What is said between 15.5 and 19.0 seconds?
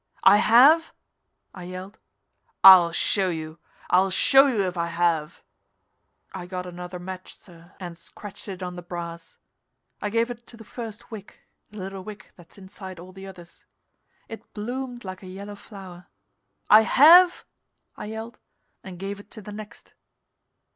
flower. "I have?" I yelled, and